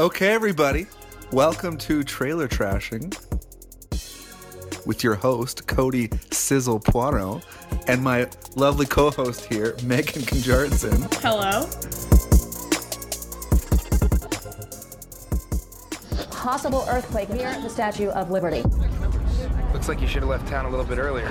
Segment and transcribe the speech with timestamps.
[0.00, 0.86] Okay, everybody,
[1.30, 3.14] welcome to Trailer Trashing
[4.86, 7.44] with your host, Cody Sizzle Poirot,
[7.86, 8.26] and my
[8.56, 11.12] lovely co host here, Megan Conjardson.
[11.20, 11.68] Hello.
[16.30, 18.62] Possible earthquake near the Statue of Liberty.
[19.74, 21.28] Looks like you should have left town a little bit earlier.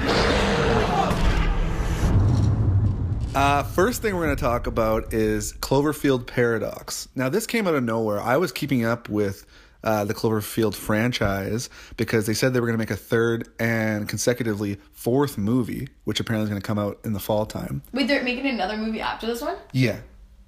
[3.36, 7.08] Uh, first thing we're going to talk about is Cloverfield Paradox.
[7.16, 8.20] Now, this came out of nowhere.
[8.20, 9.46] I was keeping up with
[9.84, 14.10] uh, the Cloverfield franchise because they said they were going to make a third and
[14.10, 17.84] consecutively fourth movie, which apparently is going to come out in the fall time.
[17.94, 19.58] Wait, they're making another movie after this one?
[19.74, 20.00] Yeah.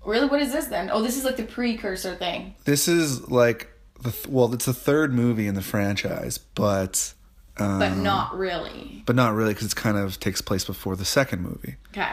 [0.03, 0.27] Really?
[0.27, 0.89] What is this then?
[0.91, 2.55] Oh, this is like the precursor thing.
[2.65, 3.69] This is like
[4.01, 7.13] the th- well, it's the third movie in the franchise, but
[7.57, 9.03] um, But not really.
[9.05, 11.75] but not really because it kind of takes place before the second movie.
[11.91, 12.09] Okay.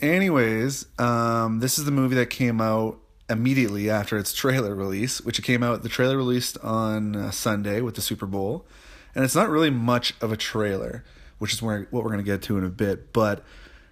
[0.00, 2.98] Anyways, um, this is the movie that came out
[3.30, 5.82] immediately after its trailer release, which it came out.
[5.82, 8.66] The trailer released on uh, Sunday with the Super Bowl,
[9.14, 11.04] and it's not really much of a trailer,
[11.38, 13.12] which is where what we're gonna get to in a bit.
[13.12, 13.42] But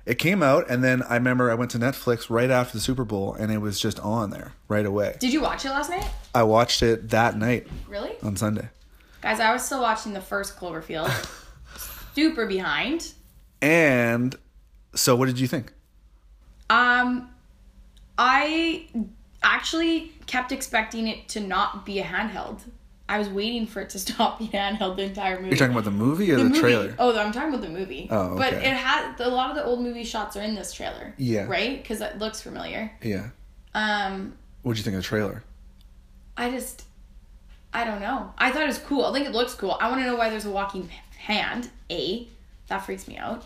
[0.05, 3.05] it came out, and then I remember I went to Netflix right after the Super
[3.05, 5.17] Bowl, and it was just on there right away.
[5.21, 6.09] Did you watch it last night?
[6.35, 8.13] I watched it that night Really?
[8.23, 8.69] on Sunday,
[9.23, 11.09] Guys, I was still watching the first Cloverfield.
[12.15, 13.13] Super behind.
[13.63, 14.35] and
[14.95, 15.73] so what did you think?
[16.73, 17.29] Um,
[18.17, 18.87] I
[19.43, 22.61] actually kept expecting it to not be a handheld.
[23.09, 25.51] I was waiting for it to stop being handheld the entire movie.
[25.51, 26.61] You're talking about the movie or the, movie.
[26.61, 26.95] trailer?
[26.99, 28.09] Oh, I'm talking about the movie.
[28.11, 31.13] Oh, But it had a lot of the old movie shots are in this trailer.
[31.19, 31.45] Yeah.
[31.45, 31.83] Right?
[31.83, 32.91] Because it looks familiar.
[33.03, 33.29] Yeah.
[33.75, 35.43] Um, What'd you think of the trailer?
[36.39, 36.85] I just,
[37.75, 38.33] I don't know.
[38.39, 39.05] I thought it was cool.
[39.05, 39.77] I think it looks cool.
[39.79, 41.69] I want to know why there's a walking hand.
[41.91, 42.29] A,
[42.69, 43.45] that freaks me out.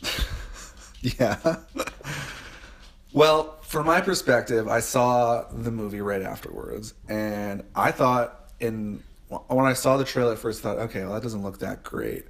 [1.00, 1.56] Yeah.
[3.12, 9.02] well, from my perspective, I saw the movie right afterwards, and I thought in
[9.48, 11.82] when I saw the trailer at first, I thought, okay, well, that doesn't look that
[11.82, 12.24] great.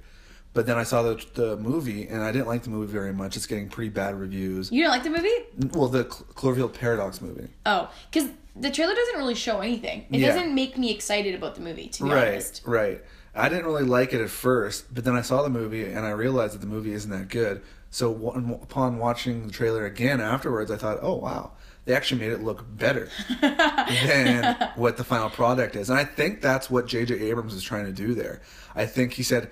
[0.53, 3.37] But then I saw the the movie, and I didn't like the movie very much.
[3.37, 4.71] It's getting pretty bad reviews.
[4.71, 5.73] You didn't like the movie?
[5.77, 7.47] Well, the Cl- Cloverfield Paradox movie.
[7.65, 10.05] Oh, because the trailer doesn't really show anything.
[10.11, 10.27] It Yeah.
[10.33, 12.61] doesn't make me excited about the movie, to be Right, honest.
[12.65, 13.01] right.
[13.35, 16.11] I didn't really like it at first, but then I saw the movie and I
[16.11, 17.61] realized that the movie isn't that good.
[17.91, 21.51] So w- upon watching the trailer again afterwards, I thought, oh wow,
[21.85, 23.09] they actually made it look better
[23.41, 25.89] than what the final product is.
[25.89, 27.15] And I think that's what J.J.
[27.29, 28.41] Abrams is trying to do there.
[28.75, 29.51] I think he said,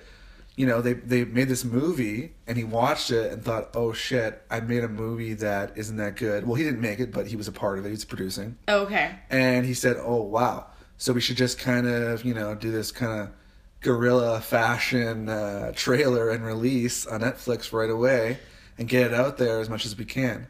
[0.56, 4.42] you know, they they made this movie and he watched it and thought, oh shit,
[4.50, 6.46] I made a movie that isn't that good.
[6.46, 7.90] Well, he didn't make it, but he was a part of it.
[7.90, 9.16] He's producing Okay.
[9.30, 12.90] and he said, "Oh wow, so we should just kind of you know do this
[12.90, 13.30] kind of
[13.80, 18.38] guerrilla fashion uh, trailer and release on Netflix right away
[18.76, 20.46] and get it out there as much as we can."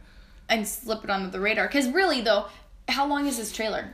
[0.48, 1.66] And slip it under the radar.
[1.66, 2.46] Because really, though,
[2.88, 3.92] how long is this trailer?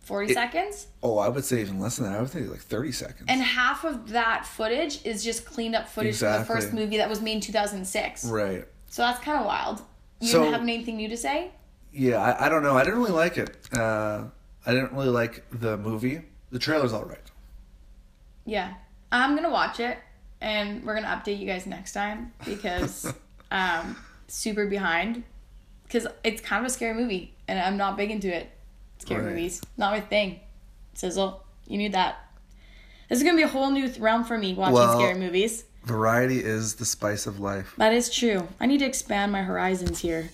[0.00, 0.88] 40 seconds?
[1.02, 2.18] Oh, I would say even less than that.
[2.18, 3.24] I would say like thirty seconds.
[3.28, 7.08] And half of that footage is just cleaned up footage from the first movie that
[7.08, 8.26] was made in 2006.
[8.26, 8.66] right.
[8.90, 9.82] So that's kind of wild.
[10.20, 11.50] You So- didn't have anything new to say?
[11.92, 12.76] Yeah, I, I don't know.
[12.76, 13.56] I didn't really like it.
[13.72, 14.24] Uh,
[14.66, 16.22] I didn't really like the movie.
[16.50, 17.23] The trailer's all right.
[18.44, 18.74] Yeah.
[19.12, 19.98] I'm going to watch it
[20.40, 23.12] and we're going to update you guys next time because
[23.50, 23.96] um
[24.26, 25.22] super behind
[25.88, 28.50] cuz it's kind of a scary movie and I'm not big into it.
[28.98, 29.30] Scary Right.
[29.30, 30.40] movies, not my thing.
[30.94, 32.16] Sizzle, you need that.
[33.08, 35.64] This is going to be a whole new realm for me watching Well- scary movies.
[35.84, 37.74] Variety is the spice of life.
[37.76, 38.48] That is true.
[38.58, 40.30] I need to expand my horizons here.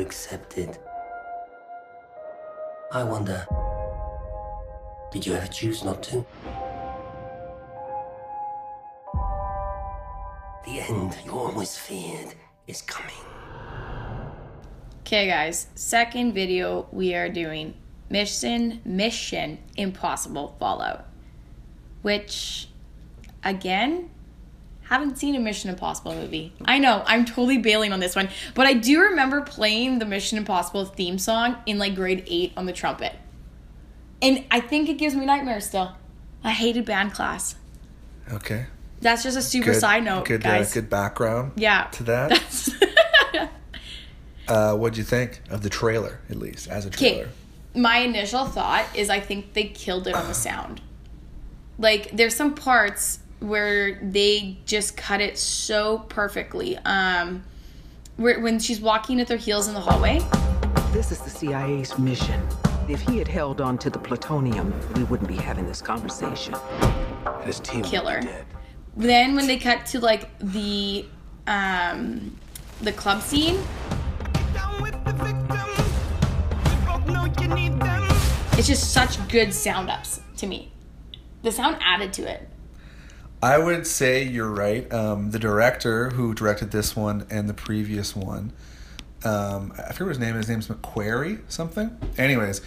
[0.00, 0.78] Accept it?
[2.92, 3.46] I wonder,
[5.10, 6.24] did you ever choose not to?
[10.64, 12.34] The end you always feared
[12.66, 13.14] is coming.
[15.00, 17.74] Okay, guys, second video we are doing
[18.10, 21.06] Mission Mission Impossible Fallout,
[22.02, 22.68] which
[23.44, 24.10] again
[24.88, 26.52] haven't seen a Mission Impossible movie.
[26.64, 30.38] I know I'm totally bailing on this one, but I do remember playing the Mission
[30.38, 33.12] Impossible theme song in like grade eight on the trumpet,
[34.22, 35.92] and I think it gives me nightmares still.
[36.44, 37.56] I hated band class.
[38.32, 38.66] Okay.
[39.00, 40.70] That's just a super Good side note, Good, guys.
[40.70, 41.52] Uh, good background.
[41.56, 41.84] yeah.
[41.92, 43.50] To that.
[44.48, 47.28] Uh, what'd you think of the trailer, at least as a trailer?
[47.74, 50.80] my initial thought is I think they killed it on the sound.
[51.78, 56.76] Like, there's some parts where they just cut it so perfectly.
[56.78, 57.44] Um,
[58.16, 60.20] where when she's walking at their heels in the hallway,
[60.92, 62.40] This is the CIA's mission
[62.88, 66.54] If he had held on to the plutonium, we wouldn't be having this conversation.
[67.44, 68.20] His team Killer.
[68.20, 68.46] dead.
[68.96, 71.04] Then when they cut to like the
[71.46, 72.38] um
[72.80, 73.58] the club scene,
[78.58, 80.72] it's just such good sound ups to me.
[81.42, 82.48] The sound added to it.
[83.46, 84.92] I would say you're right.
[84.92, 88.52] Um, the director who directed this one and the previous one,
[89.24, 90.48] um, I forget his name is.
[90.48, 91.96] His name's McQuarrie something.
[92.18, 92.60] Anyways,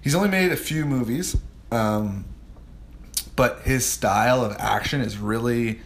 [0.00, 1.36] he's only made a few movies,
[1.70, 2.24] um,
[3.36, 5.80] but his style of action is really.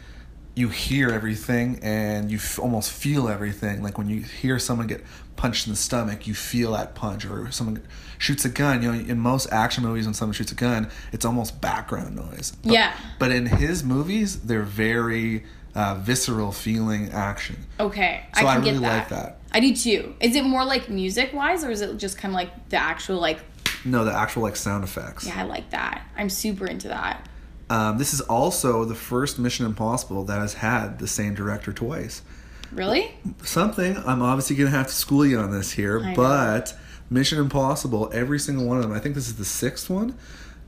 [0.54, 3.82] You hear everything and you f- almost feel everything.
[3.82, 5.04] Like when you hear someone get
[5.38, 7.24] punched in the stomach, you feel that punch.
[7.24, 7.82] Or someone
[8.18, 8.82] shoots a gun.
[8.82, 12.52] You know, in most action movies, when someone shoots a gun, it's almost background noise.
[12.62, 12.92] But- Yeah.
[13.18, 15.44] but in his movies, they're very
[15.74, 17.56] uh, visceral feeling action.
[17.78, 18.98] Okay, So I I can really get that.
[18.98, 19.38] like that.
[19.52, 20.14] I do too.
[20.20, 23.20] Is it more like music wise, or is it just kind of like the actual
[23.20, 23.38] like?
[23.84, 25.24] No, the actual like sound effects.
[25.26, 26.02] Yeah, I like that.
[26.16, 27.28] I'm super into that.
[27.70, 32.22] Um, this is also the first Mission Impossible that has had the same director twice.
[32.72, 33.12] Really?
[33.42, 36.16] Something I'm obviously gonna have to school you on this here, I know.
[36.16, 36.74] but
[37.10, 38.92] Mission Impossible, every single one of them.
[38.92, 40.16] I think this is the sixth one.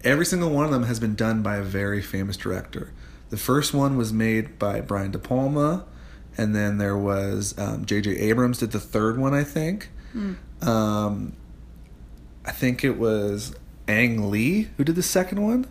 [0.02, 2.92] Every single one of them has been done by a very famous director.
[3.28, 5.84] The first one was made by Brian De Palma,
[6.38, 8.16] and then there was um, J.J.
[8.16, 9.90] Abrams did the third one, I think.
[10.12, 10.34] Hmm.
[10.62, 11.36] Um,
[12.44, 13.54] I think it was
[13.86, 15.66] Ang Lee who did the second one.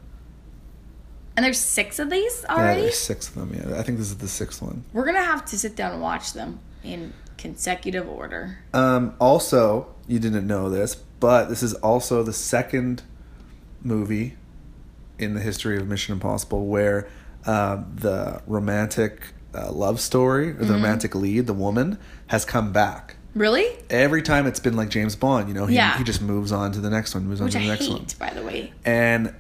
[1.40, 2.82] And there's six of these Yeah, already.
[2.82, 3.54] there's six of them.
[3.56, 4.84] Yeah, I think this is the sixth one.
[4.92, 8.58] We're gonna have to sit down and watch them in consecutive order.
[8.74, 13.04] Um, also, you didn't know this, but this is also the second
[13.82, 14.36] movie
[15.18, 17.08] in the history of Mission Impossible where
[17.46, 21.98] um, the romantic uh, love story or the romantic lead, the woman,
[22.28, 23.16] has come back.
[23.34, 23.66] Really?
[23.90, 25.98] Every time it's been like James Bond, you know, he, Yeah.
[25.98, 27.86] he just moves on to the next one, moves on Which to I the next
[27.86, 28.06] hate, one.
[28.20, 28.74] by the way.
[28.84, 29.34] And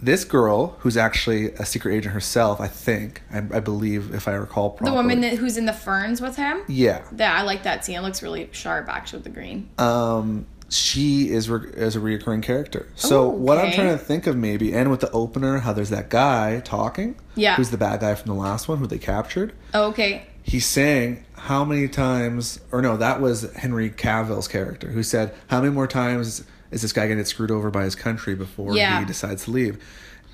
[0.00, 4.32] this girl, who's actually a secret agent herself, I think, I, I believe, if I
[4.32, 4.90] recall properly.
[4.90, 6.62] The woman that, who's in the ferns with him.
[6.68, 7.02] yeah.
[7.16, 7.96] Yeah, I like that scene.
[7.96, 9.68] It looks really sharp, actually, with the green.
[9.78, 12.86] um, she is re- is a reoccurring character.
[12.94, 15.88] So Oh, what I'm trying to think of maybe, and with the opener, how there's
[15.88, 17.54] that guy talking, Yeah.
[17.56, 19.54] who's the bad guy from the last one, who they captured.
[19.72, 20.26] Oh, okay.
[20.42, 25.62] He's saying how many times, or no, that was Henry Cavill's character, who said how
[25.62, 28.74] many more times is this guy going to get screwed over by his country before
[28.76, 28.98] Yeah.
[29.00, 29.82] he decides to leave.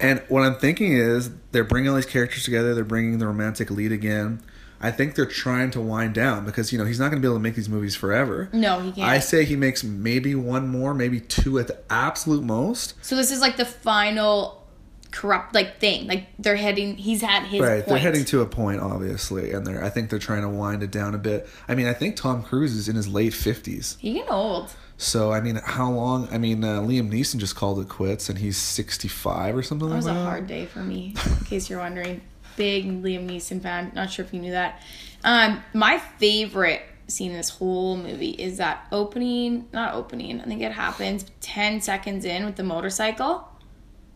[0.00, 2.74] And what I'm thinking is they're bringing all these characters together.
[2.74, 4.42] They're bringing the romantic lead again.
[4.80, 7.28] I think they're trying to wind down because you know he's not going to be
[7.28, 8.50] able to make these movies forever.
[8.52, 9.08] No, he can't.
[9.08, 12.94] I say he makes maybe one more, maybe two at the absolute most.
[13.02, 14.62] So this is like the final
[15.10, 16.06] corrupt like thing.
[16.08, 16.96] Like they're heading.
[16.96, 17.86] He's had his right, point.
[17.86, 19.82] they're heading to a point, obviously, and they're.
[19.82, 21.48] I think they're trying to wind it down a bit.
[21.68, 24.70] I mean, I think Tom Cruise is in his late fifties, He getting old.
[24.96, 26.28] So I mean, how long?
[26.30, 29.94] I mean, uh, Liam Neeson just called it quits, and he's sixty-five or something That
[29.94, 32.20] like was a hard day for me, in case you're wondering.
[32.56, 33.90] Big Liam Neeson fan.
[33.94, 34.80] Not sure if you knew that.
[35.24, 40.62] Um, my favorite scene in this whole movie is that opening, not opening, I think
[40.62, 43.48] it happens 10 seconds in with the motorcycle.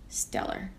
[0.08, 0.70] Stellar.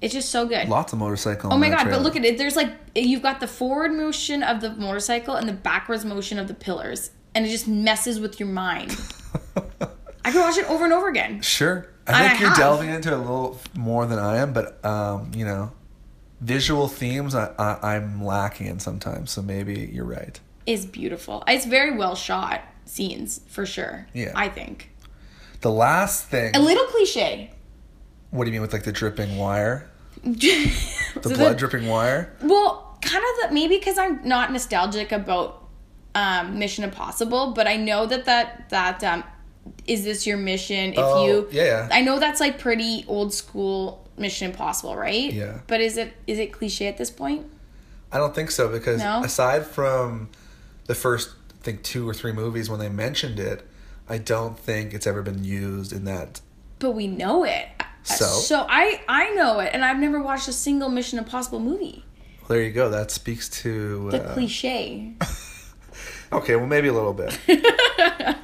[0.00, 0.68] It's just so good.
[0.68, 1.52] Lots of motorcycle.
[1.52, 2.36] Oh my god, but look at it.
[2.36, 6.48] There's like you've got the forward motion of the motorcycle and the backwards motion of
[6.48, 7.12] the pillars.
[7.34, 8.96] And it just messes with your mind.
[10.32, 11.40] I could watch it over and over again.
[11.42, 12.58] Sure, And I I think you're have.
[12.58, 15.72] delving into it a little more than I am, but um, you know,
[16.40, 19.30] visual themes I, I, I'm lacking in sometimes.
[19.30, 20.38] So maybe you're right.
[20.66, 21.42] Is beautiful.
[21.48, 24.06] It's very well shot scenes for sure.
[24.14, 24.32] Yeah.
[24.34, 24.90] I think.
[25.60, 26.54] The last thing.
[26.56, 27.50] A little cliche.
[28.30, 29.88] What do you mean with like the dripping wire?
[30.24, 30.70] the
[31.20, 32.32] The blood dripping wire?
[32.42, 35.64] Well, kind of the, maybe because I'm not nostalgic about
[36.14, 39.24] um, Mission Impossible, but I know that that that um,
[39.86, 40.92] is this your mission?
[40.92, 41.88] If Oh, you, yeah.
[41.90, 45.32] I know that's like pretty old school Mission Impossible, right?
[45.32, 45.60] Yeah.
[45.66, 47.46] But is it is it cliche at this point?
[48.10, 49.22] I don't think so because No?
[49.24, 50.28] aside from
[50.86, 53.66] the first, I think two or three movies when they mentioned it,
[54.08, 56.40] I don't think it's ever been used in that.
[56.78, 57.66] But we know it.
[58.04, 58.24] So?
[58.26, 62.04] so I I know it, and I've never watched a single Mission Impossible movie.
[62.40, 62.90] Well, there you go.
[62.90, 64.10] That speaks to.
[64.10, 65.12] The uh, cliche.
[66.32, 67.38] Okay, well, maybe a little bit.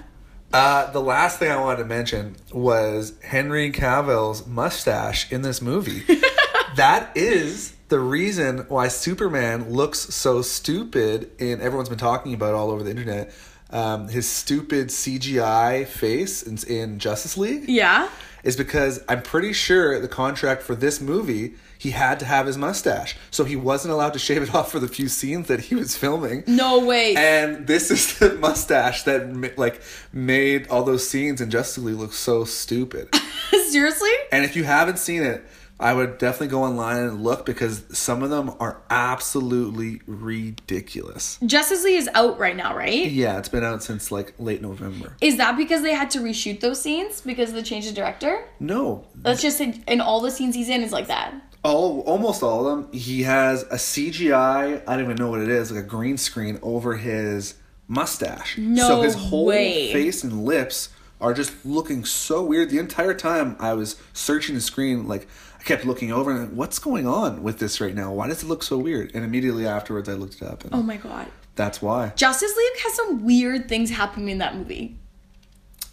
[0.53, 6.05] uh, the last thing I wanted to mention was Henry Cavill's mustache in this movie.
[6.77, 12.55] that is the reason why Superman looks so stupid, and everyone's been talking about it
[12.55, 13.33] all over the internet.
[13.71, 18.09] Um, his stupid CGI face in, in Justice League Yeah.
[18.43, 22.57] is because I'm pretty sure the contract for this movie he had to have his
[22.59, 25.75] mustache, so he wasn't allowed to shave it off for the few scenes that he
[25.77, 26.43] was filming.
[26.49, 27.15] No way.
[27.15, 29.81] And this is the mustache that like
[30.13, 33.15] made all those scenes in Justice League look so stupid.
[33.69, 34.11] Seriously?
[34.33, 35.45] And if you haven't seen it,
[35.81, 41.39] I would definitely go online and look because some of them are absolutely ridiculous.
[41.45, 43.09] Justice League is out right now, right?
[43.11, 45.15] Yeah, it's been out since like late November.
[45.21, 48.45] Is that because they had to reshoot those scenes because of the change of director?
[48.59, 51.33] No, That's just in, in all the scenes he's in is like that.
[51.63, 52.93] all almost all of them.
[52.93, 54.83] He has a CGI.
[54.87, 57.55] I don't even know what it is, like a green screen over his
[57.87, 58.59] mustache.
[58.59, 59.93] No so his whole way.
[59.93, 60.89] face and lips
[61.21, 62.71] are just looking so weird.
[62.71, 65.27] The entire time I was searching the screen, like
[65.69, 68.13] kept looking over and what's going on with this right now?
[68.13, 69.13] Why does it look so weird?
[69.15, 71.29] And immediately afterwards, I looked it up, and Oh my god.
[71.55, 72.13] that's why.
[72.17, 74.97] Justice League has some weird things happening in that movie.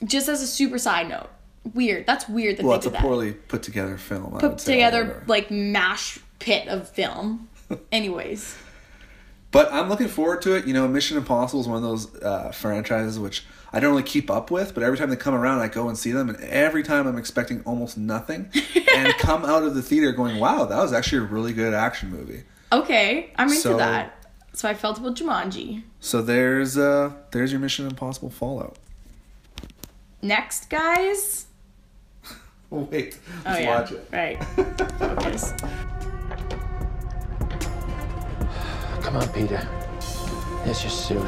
[0.03, 1.29] Just as a super side note.
[1.73, 2.05] Weird.
[2.05, 3.01] That's weird that Well, it's a that.
[3.01, 4.37] poorly put together film.
[4.39, 7.49] Put together like mash pit of film.
[7.91, 8.55] Anyways.
[9.51, 10.67] But I'm looking forward to it.
[10.67, 14.31] You know, Mission Impossible is one of those uh, franchises which I don't really keep
[14.31, 16.81] up with, but every time they come around, I go and see them, and every
[16.81, 18.49] time I'm expecting almost nothing,
[18.95, 22.09] and come out of the theater going, "Wow, that was actually a really good action
[22.09, 23.31] movie." Okay.
[23.35, 24.13] I'm into So- that.
[24.53, 25.83] So I felt about Jumanji.
[25.99, 28.77] So there's uh there's your Mission Impossible Fallout.
[30.21, 31.47] Next, guys.
[32.71, 33.79] Oh wait, Oh let's yeah.
[33.79, 34.07] watch it.
[34.11, 34.43] Right.
[34.99, 35.53] Focus.
[39.03, 39.67] Come on, Peter.
[40.65, 41.19] Let's just do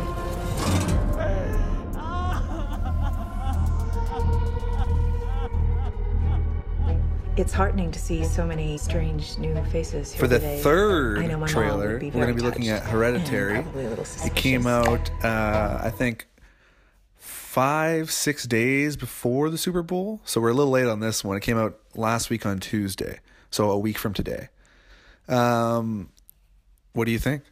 [7.37, 10.59] It's heartening to see so many strange new faces here For the today.
[10.59, 13.59] third I know my mom trailer, would be we're going to be looking at Hereditary.
[13.59, 16.27] a little It came out, uh, I think,
[17.15, 20.19] five, six days before the Super Bowl.
[20.25, 21.37] So we're a little late on this one.
[21.37, 23.19] It came out last week on Tuesday,
[23.51, 24.49] so a week from today.
[25.27, 26.09] Um,
[26.93, 27.43] what do you think?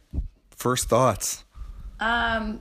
[0.50, 1.44] First thoughts.
[2.00, 2.60] Um,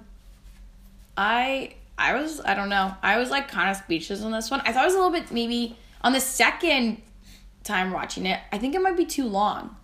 [1.17, 2.93] I I was I don't know.
[3.01, 4.61] I was like kind of speechless on this one.
[4.63, 7.01] I thought it was a little bit maybe on the second
[7.65, 8.39] time watching it.
[8.51, 9.75] I think it might be too long.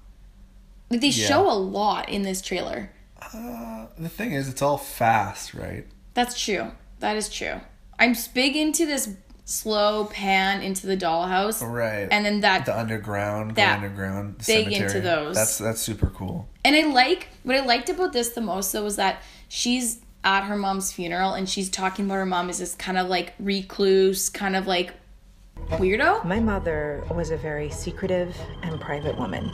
[0.89, 1.27] Like they Yeah.
[1.27, 2.91] show a lot in this trailer.
[3.21, 5.85] Uh, the thing is, it's all fast, right?
[6.13, 6.71] That's true.
[6.99, 7.61] That is true.
[7.99, 9.09] I'm big into this
[9.45, 11.61] slow pan into the dollhouse.
[11.61, 12.07] Right.
[12.09, 14.85] And then that the underground, that the underground, the big cemetery.
[14.87, 15.35] into those.
[15.35, 16.47] That's that's super cool.
[16.63, 20.43] And I like what I liked about this the most though was that she's at
[20.43, 24.29] her mom's funeral and she's talking about her mom as this kind of like recluse,
[24.29, 24.93] kind of like
[25.69, 26.23] weirdo.
[26.25, 29.49] My mother was a very secretive and private woman.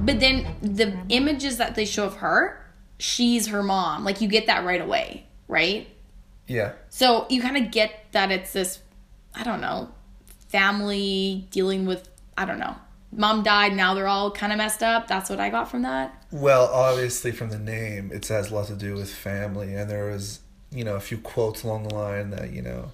[0.00, 2.64] But then the images that they show of her,
[2.98, 4.04] she's her mom.
[4.04, 5.88] Like you get that right away, right?
[6.46, 6.72] Yeah.
[6.90, 8.80] So you kind of get that it's this,
[9.34, 9.88] I don't know,
[10.48, 12.76] family dealing with, I don't know.
[13.16, 15.06] Mom died, now they're all kind of messed up.
[15.06, 16.24] That's what I got from that.
[16.32, 20.10] Well, obviously from the name, it has a lot to do with family, and there
[20.10, 20.40] was,
[20.74, 22.90] you know, a few quotes along the line that you know,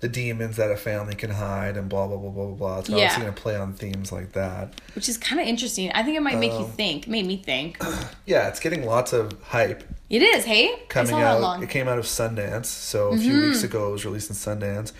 [0.00, 2.54] the demons that a family can hide, and blah blah blah blah blah.
[2.54, 2.78] blah.
[2.78, 2.96] It's Yeah.
[2.96, 4.80] obviously gonna play on themes like that.
[4.94, 5.92] Which is kind of interesting.
[5.92, 7.06] I think it might make Um, you think.
[7.06, 7.76] Made me think.
[8.26, 10.70] Yeah, it's getting lots of hype It is, hey?
[10.88, 11.40] coming I saw that out.
[11.40, 11.54] long.
[11.56, 11.64] Mm-hmm.
[11.64, 14.92] It came out of Sundance, so a few weeks ago it was released in Sundance,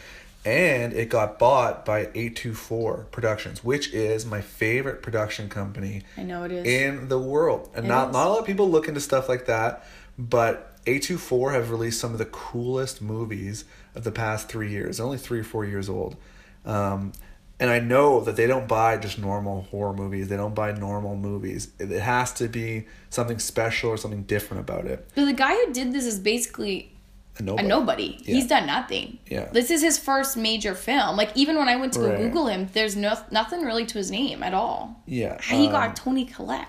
[0.45, 6.45] and it got bought by A24 Productions, which is my favorite production company I know
[6.45, 6.67] it is.
[6.67, 7.69] in the world.
[7.75, 8.13] And not is.
[8.15, 9.85] not a lot of people look into stuff like that,
[10.19, 14.97] but A24 have released some of the coolest movies of the past three years.
[14.97, 16.17] They're only three or four years old.
[16.65, 17.13] Um,
[17.59, 20.29] and I know that they don't buy just normal horror movies.
[20.29, 21.69] They don't buy normal movies.
[21.79, 25.07] It it has to be something special or something different about it.
[25.15, 26.91] but the guy who did this is basically
[27.39, 27.69] A a nobody.
[27.69, 28.19] nobody.
[28.23, 28.35] Yeah.
[28.37, 29.19] He's done nothing.
[29.27, 29.51] Yeah.
[29.53, 31.17] This is his first major film.
[31.19, 32.17] Like even when I went to go Right.
[32.19, 35.03] Google him, there's no nothing really to his name at all.
[35.07, 35.39] Yeah.
[35.43, 36.69] He um, got Toni Collette.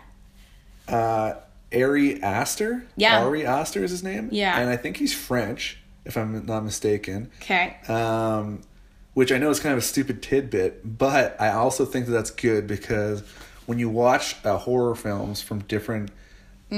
[0.90, 1.36] uh,
[1.74, 2.84] Ari Aster.
[2.96, 3.24] Yeah.
[3.24, 4.30] Ari Aster is his name.
[4.32, 4.60] Yeah.
[4.60, 7.30] And I think he's French, if I'm not mistaken.
[7.42, 7.78] Okay.
[7.88, 8.62] um,
[9.14, 12.32] which I know is kind of a stupid tidbit, but I also think that that's
[12.32, 13.22] good because
[13.66, 16.12] when you watch uh, horror films from different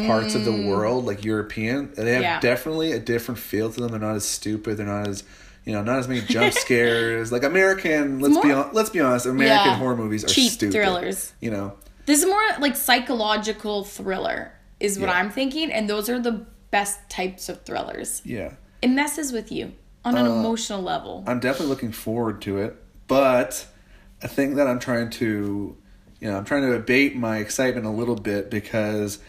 [0.07, 2.23] parts of the world, like European, they have Mm.
[2.23, 2.39] Yeah.
[2.39, 3.91] definitely a different feel to them.
[3.91, 4.77] They're not as stupid.
[4.77, 5.23] They're not as
[5.65, 7.31] you know, not as many jump scares.
[7.31, 9.75] like American, let's be on, let's be honest, American Yeah.
[9.77, 10.73] horror movies are Cheap stupid.
[10.73, 11.31] thrillers.
[11.39, 11.73] You know,
[12.07, 14.51] This is more like psychological thriller
[14.83, 15.17] is what Yeah.
[15.17, 18.21] I'm thinking, and those are the best types of thrillers.
[18.25, 18.51] yeah.
[18.81, 19.71] It messes with you
[20.03, 21.23] on Uh, an emotional level.
[21.25, 22.75] I'm definitely looking forward to it,
[23.07, 23.65] but
[24.21, 25.77] I think that I'm trying to,
[26.19, 29.19] you know, I'm trying to abate my excitement a little bit because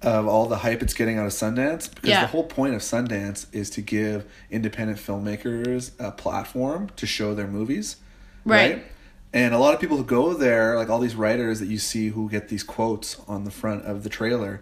[0.00, 1.88] of all the hype it's getting out of Sundance.
[1.94, 2.22] Because Yeah.
[2.22, 7.46] the whole point of Sundance is to give independent filmmakers a platform to show their
[7.46, 7.96] movies,
[8.44, 8.84] Right.
[9.34, 12.08] And a lot of people who go there, like all these writers that you see
[12.08, 14.60] who get these quotes on the front of the trailer,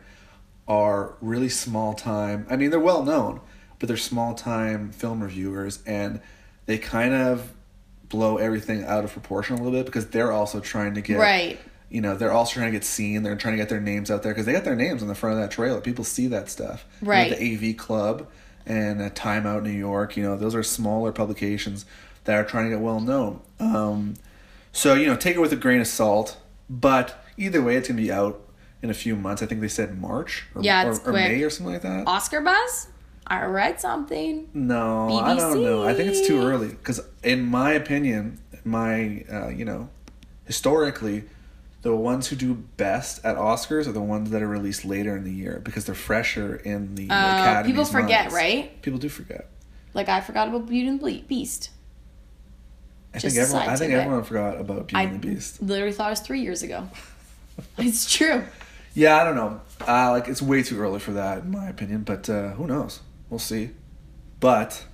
[0.70, 2.46] are really small time.
[2.48, 3.40] I mean, they're well known,
[3.80, 6.20] but they're small time film reviewers, and
[6.66, 7.50] they kind of
[8.08, 11.58] blow everything out of proportion a little bit because they're also trying to get Right.
[11.88, 13.24] You know, they're also trying to get seen.
[13.24, 15.14] They're trying to get their names out there because they got their names on the
[15.16, 15.80] front of that trailer.
[15.80, 16.84] People see that stuff.
[17.00, 17.36] You know, Right.
[17.36, 18.28] the AV Club
[18.64, 20.16] and uh, Time Out New York.
[20.16, 21.84] You know, those are smaller publications
[22.24, 23.40] that are trying to get well known.
[23.58, 24.14] Um,
[24.70, 26.36] so you know, take it with a grain of salt.
[26.68, 28.40] But either way, it's gonna be out
[28.82, 29.42] in a few months.
[29.42, 32.06] I think they said March or, Yeah, or, or May or something like that.
[32.06, 32.88] Oscar buzz?
[33.26, 34.48] I read something.
[34.54, 35.84] No, I don't know.
[35.84, 39.88] I think it's too early because, in my opinion, my uh, you know,
[40.46, 41.24] historically,
[41.82, 45.22] the ones who do best at Oscars are the ones that are released later in
[45.22, 47.60] the year because they're fresher in the academy.
[47.60, 48.82] Uh, people forget, right?
[48.82, 49.48] People do forget.
[49.94, 51.70] Like I forgot about Beauty and the Beast.
[53.14, 53.68] I Just think everyone.
[53.68, 55.62] I think everyone forgot about Beauty I and the Beast.
[55.62, 56.88] literally thought it was three years ago.
[57.78, 58.44] it's true.
[58.94, 59.60] Yeah, I don't know.
[59.86, 62.02] Uh, like it's way too early for that, in my opinion.
[62.02, 63.00] But uh, who knows?
[63.28, 63.70] We'll see.
[64.40, 64.84] But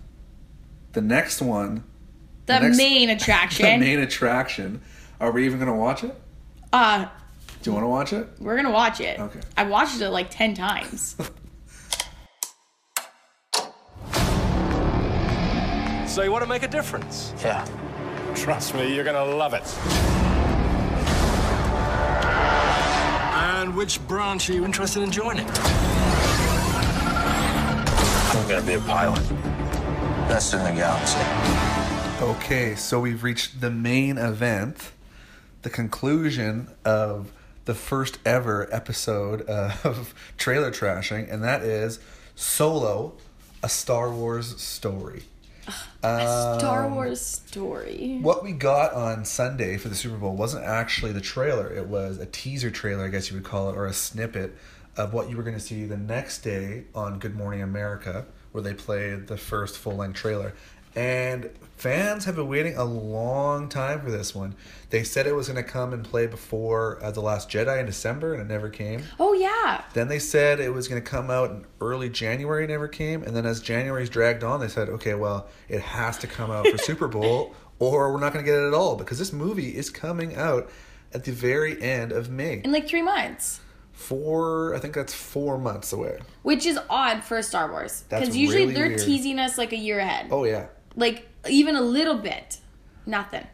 [0.93, 1.85] the next one,
[2.47, 4.83] The next- main attraction, the main attraction.
[5.21, 6.15] Are we even gonna watch it?
[6.73, 7.07] uh,
[7.63, 8.29] Do you want to watch it?
[8.39, 9.19] we're gonna watch it.
[9.19, 9.41] Okay.
[9.57, 11.17] I watched it like ten times.
[16.07, 17.35] So you want to make a difference?
[17.43, 17.67] Yeah.
[18.35, 20.16] Trust me, you're gonna love it.
[23.57, 25.47] And which branch are you interested in joining?
[28.29, 29.27] I'm gonna be a pilot.
[30.29, 31.19] Best in the galaxy.
[32.23, 34.93] Okay, so we've reached the main event,
[35.63, 37.33] the conclusion of
[37.65, 41.99] the first ever episode of Trailer Trashing, and that is
[42.35, 43.15] Solo,
[43.63, 45.23] a Star Wars story.
[46.01, 48.19] Star um, Wars story.
[48.21, 52.19] What we got on Sunday for the Super Bowl wasn't actually the trailer, it was
[52.19, 54.57] a teaser trailer, I guess you would call it, or a snippet
[54.97, 58.63] of what you were going to see the next day on Good Morning America, where
[58.63, 60.55] they played the first full length trailer.
[60.97, 64.55] And fans have been waiting a long time for this one.
[64.89, 67.85] They said it was going to come and play before uh, The Last Jedi in
[67.85, 69.03] December, and it never came.
[69.21, 69.85] Oh yeah.
[69.93, 73.23] Then they said it was going to come out in early January, it never came.
[73.23, 76.67] And then as January's dragged on, they said, okay, well, it has to come out
[76.67, 79.77] for Super Bowl, or we're not going to get it at all because this movie
[79.77, 80.71] is coming out
[81.13, 82.63] at the very end of May.
[82.65, 83.61] In like three months.
[83.93, 86.19] Four, I think that's four months away.
[86.43, 88.05] Which is odd for Star Wars.
[88.09, 89.01] Because usually really they're weird.
[89.01, 90.29] teasing us like a year ahead.
[90.31, 90.67] Oh, yeah.
[90.97, 92.59] Like even a little bit.
[93.05, 93.47] Nothing.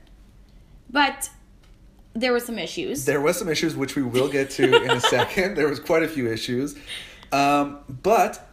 [0.89, 1.31] But
[2.15, 3.05] there were some issues.
[3.05, 5.57] There was some issues which we will get to in a second.
[5.57, 6.77] There was quite a few issues,
[7.33, 8.49] um, but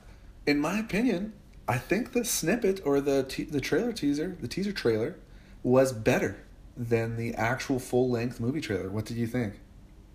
[0.46, 1.34] in my opinion,
[1.68, 5.16] I think the snippet or the te- the trailer teaser, the teaser trailer,
[5.64, 6.38] was better
[6.76, 8.90] than the actual full length movie trailer.
[8.90, 9.60] What did you think?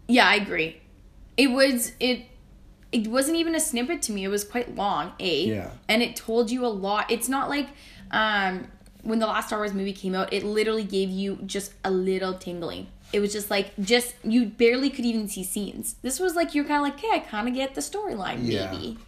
[0.08, 0.80] Yeah, I agree.
[1.36, 2.26] It was it
[2.92, 4.24] it wasn't even a snippet to me.
[4.24, 5.44] It was quite long, A.
[5.46, 5.70] Yeah.
[5.88, 7.10] And it told you a lot.
[7.10, 7.68] It's not like
[8.14, 8.68] um
[9.02, 12.32] when the last Star Wars movie came out, it literally gave you just a little
[12.34, 12.86] tingling.
[13.12, 15.96] It was just like just you barely could even see scenes.
[16.00, 18.70] This was like you're kind of like, "Okay, I kind of get the storyline, Yeah.
[18.72, 18.98] maybe."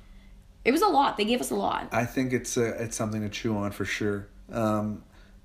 [0.66, 1.16] It was a lot.
[1.16, 1.88] They gave us a lot.
[1.92, 4.26] I think it's a, it's something to chew on for sure.
[4.52, 5.02] Um,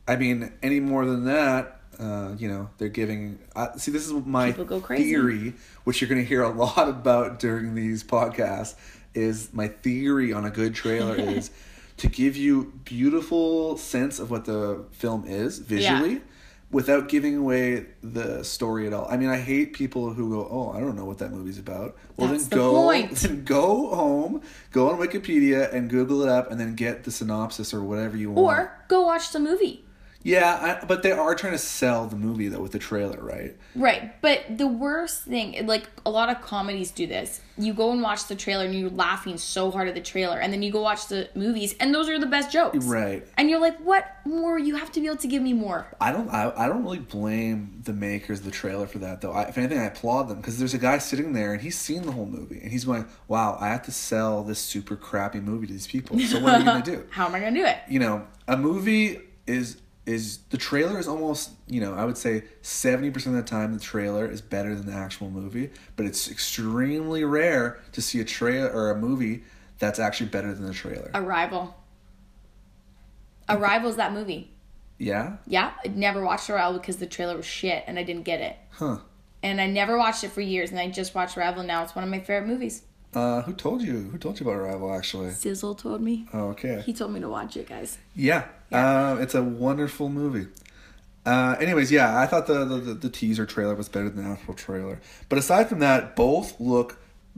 [0.08, 3.40] I mean, any more than that, uh, you know, they're giving.
[3.56, 5.54] Uh, see, this is my theory,
[5.86, 8.76] which you're going to hear a lot about during these podcasts.
[9.14, 11.52] Is my theory on a good trailer is
[12.02, 16.14] to give you beautiful sense of what the film is visually.
[16.14, 16.20] Yeah.
[16.72, 19.06] Without giving away the story at all.
[19.08, 21.98] I mean, I hate people who go, "Oh, I don't know what that movie's about."
[22.16, 23.12] Well, That's then the go, point.
[23.18, 27.74] then go home, go on Wikipedia and Google it up, and then get the synopsis
[27.74, 28.58] or whatever you want.
[28.58, 29.84] Or go watch the movie.
[30.24, 33.56] Yeah, I, but they are trying to sell the movie though with the trailer, right?
[33.76, 37.42] Right, but the worst thing, like a lot of comedies do this.
[37.58, 40.52] You go and watch the trailer and you're laughing so hard at the trailer, and
[40.52, 42.86] then you go watch the movies, and those are the best jokes.
[42.86, 43.28] Right.
[43.38, 44.58] And you're like, what more?
[44.58, 45.88] You have to be able to give me more.
[46.00, 46.30] I don't.
[46.30, 49.32] I, I don't really blame the makers of the trailer for that though.
[49.32, 52.04] I, if anything, I applaud them because there's a guy sitting there and he's seen
[52.04, 55.68] the whole movie and he's going, "Wow, I have to sell this super crappy movie
[55.68, 56.20] to these people.
[56.20, 57.78] So what are you gonna do?" How am I going to do it?
[57.90, 62.44] you know, a movie is is the trailer is almost you know I would say
[62.62, 66.30] seventy percent of the time the trailer is better than the actual movie, but it's
[66.30, 69.44] extremely rare to see a trailer or a movie
[69.80, 71.12] that's actually better than the trailer.
[71.14, 71.76] Arrival.
[73.50, 74.52] Arrival's that movie.
[74.98, 78.40] yeah, Yeah, I never watched Arrival because the trailer was shit and I didn't get
[78.42, 78.56] it.
[78.72, 78.98] huh?
[79.44, 81.64] And I never watched it for years, and I just watched Arrival.
[81.64, 82.84] Now it's one of my favorite movies.
[83.14, 84.10] Uh, who told you?
[84.12, 84.94] Who told you about Arrival?
[84.94, 86.28] Actually, Sizzle told me.
[86.34, 86.82] oh, okay.
[86.86, 87.98] He told me to watch it, guys.
[88.16, 90.48] Yeah, Uh, it's a wonderful movie.
[91.26, 94.54] Uh, anyways, yeah, I thought the, the the teaser trailer was better than the actual
[94.54, 95.00] trailer.
[95.30, 96.98] But aside from that, both look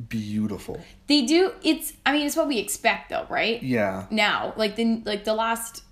[0.09, 0.79] beautiful.
[1.07, 1.51] They do.
[1.63, 1.93] It's.
[2.05, 3.61] I mean, it's what we expect, though, right?
[3.61, 4.05] Yeah.
[4.09, 5.83] Now, like the like the last,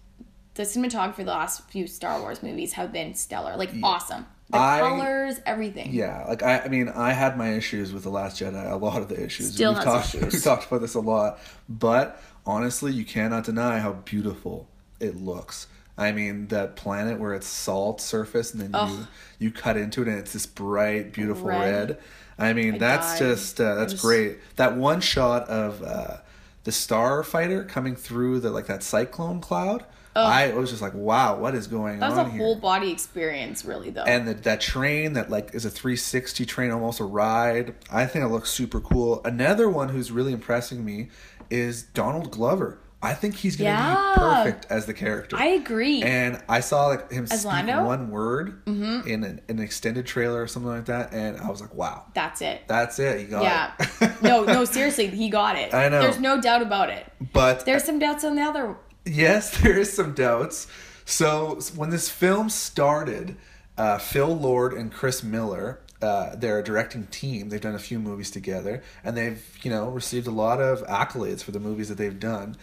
[0.53, 3.57] the cinematography the last few Star Wars movies have been stellar.
[3.57, 4.25] Like awesome.
[4.51, 5.89] The I- colors, everything.
[5.93, 8.69] Yeah, like I, I mean, I had my issues with the Last Jedi.
[8.71, 9.53] A lot of the issues.
[9.53, 10.33] Still we've talked, issues.
[10.33, 14.67] We've talked about this a lot, but honestly, you cannot deny how beautiful
[14.99, 15.67] it looks.
[15.97, 19.07] I mean, that planet where it's salt surface, and then you
[19.39, 21.89] you cut into it, and it's this bright, beautiful Red.
[21.89, 21.97] red.
[22.39, 23.19] I mean, that's died.
[23.19, 24.39] just uh, that's was- great.
[24.55, 26.17] That one shot of uh,
[26.63, 29.85] the starfighter coming through the like that cyclone cloud.
[30.13, 31.99] I was just like, wow, what is going on?
[32.01, 32.41] That was on a here?
[32.41, 34.03] whole body experience, really, though.
[34.03, 38.25] and the, that train that like is a 360 train almost a ride i think
[38.25, 41.07] it looks super cool another one who's really impressing me
[41.49, 44.13] is donald glover i think he's gonna Yeah.
[44.15, 46.01] be perfect as the character I agree.
[46.03, 47.73] and i saw like him As speak Lando?
[47.73, 47.85] Mm-hmm.
[47.85, 51.73] one word in an, an extended trailer or something like that and i was like
[51.73, 52.61] wow That's it.
[52.67, 53.71] that's it you got yeah.
[54.01, 55.73] it no, no, seriously, he got it.
[55.73, 56.01] I know.
[56.01, 57.11] There's no doubt about it.
[57.33, 58.75] but There's some doubts on the other.
[59.05, 60.67] Yes, there is some doubts.
[61.05, 63.35] So when this film started,
[63.77, 67.49] uh, Phil Lord and Chris Miller, uh, they're a directing team.
[67.49, 71.41] They've done a few movies together, and they've you know received a lot of accolades
[71.43, 72.55] for the movies that they've done.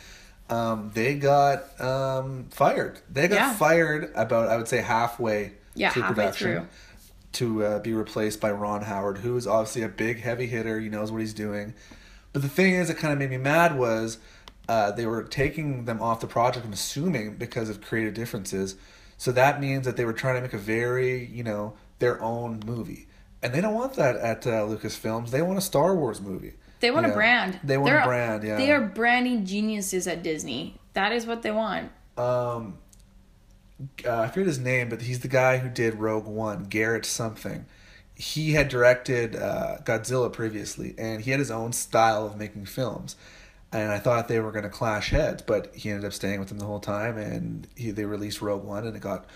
[0.50, 3.00] Um, they got um, fired.
[3.10, 3.54] They got Yeah.
[3.54, 6.68] fired about I would say halfway Yeah, through halfway production
[7.32, 10.80] to uh, be replaced by Ron Howard, who is obviously a big heavy hitter.
[10.80, 11.74] He knows what he's doing.
[12.32, 14.18] But the thing is, that kind of made me mad was
[14.68, 16.64] uh, they were taking them off the project.
[16.64, 18.76] I'm assuming because of creative differences.
[19.18, 22.62] So that means that they were trying to make a very, you know, their own
[22.64, 23.08] movie,
[23.42, 25.30] and they don't want that at uh, Lucasfilms.
[25.30, 26.54] They want a Star Wars movie.
[26.80, 27.60] They want you a brand.
[27.64, 28.42] They want They're- a brand.
[28.44, 28.56] Yeah.
[28.56, 30.78] They are branding geniuses at Disney.
[30.94, 31.90] That is what they want.
[32.16, 32.78] um,
[34.04, 37.64] uh, I forget his name, but he's the guy who did Rogue One, Garrett something.
[38.16, 43.14] He had directed uh, Godzilla previously, and he had his own style of making films.
[43.70, 46.48] And I thought they were going to clash heads, but he ended up staying with
[46.48, 49.26] them the whole time, and he, they released Rogue One, and it got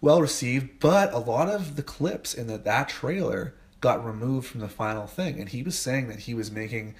[0.00, 0.80] well received.
[0.80, 3.52] But a lot of the clips in the, that trailer
[3.84, 6.94] got removed from the final thing, and he was saying that he was making,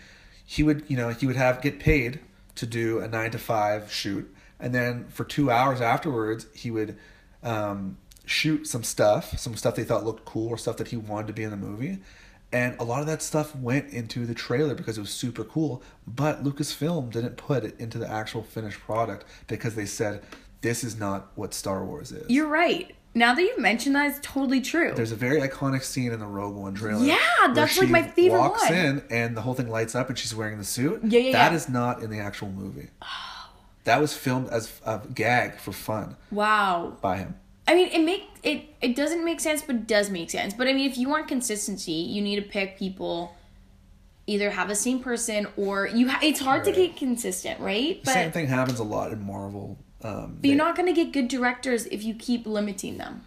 [0.44, 2.20] he would you know he would have get paid
[2.56, 6.94] to do a nine to five shoot, and then for two hours afterwards he would
[7.42, 11.26] um, shoot some stuff, some stuff they thought looked cool or stuff that he wanted
[11.28, 12.00] to be in the movie.
[12.52, 15.82] And a lot of that stuff went into the trailer because it was super cool,
[16.06, 20.22] but Lucasfilm didn't put it into the actual finished product because they said
[20.60, 22.30] this is not what Star Wars is.
[22.30, 22.94] You're right.
[23.14, 24.92] Now that you mention that, it's totally true.
[24.94, 27.04] There's a very iconic scene in the Rogue One trailer.
[27.04, 27.18] Yeah,
[27.54, 28.74] that's, like, my favorite walks one.
[28.74, 31.00] in and the whole thing lights up and she's wearing the suit.
[31.04, 31.56] Yeah, yeah, That yeah.
[31.56, 32.88] is not in the actual movie.
[33.02, 33.50] Oh.
[33.84, 36.96] That was filmed as a gag for fun wow.
[37.00, 37.36] by him.
[37.68, 40.52] I mean, it make it it doesn't make sense, but it does make sense.
[40.54, 43.34] But I mean, if you want consistency, you need to pick people.
[44.26, 46.08] Either have the same person, or you.
[46.08, 48.00] Ha- it's hard to get consistent, right?
[48.02, 49.78] But same thing happens a lot in Marvel.
[50.04, 53.24] Um, but you're not going to get good directors if you keep limiting them.